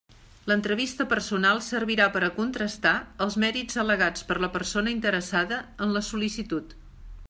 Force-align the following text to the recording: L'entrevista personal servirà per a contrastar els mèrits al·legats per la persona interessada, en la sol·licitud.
L'entrevista 0.51 1.05
personal 1.11 1.61
servirà 1.65 2.07
per 2.15 2.23
a 2.27 2.31
contrastar 2.39 2.95
els 3.27 3.39
mèrits 3.45 3.79
al·legats 3.85 4.29
per 4.31 4.41
la 4.47 4.53
persona 4.59 4.99
interessada, 4.99 5.65
en 5.87 5.97
la 5.99 6.07
sol·licitud. 6.13 6.75